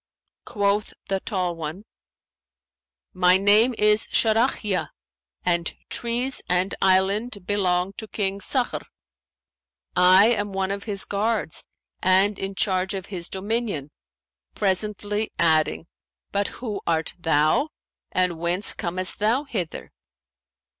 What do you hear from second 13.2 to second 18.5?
dominion,' presently adding, 'But who art thou and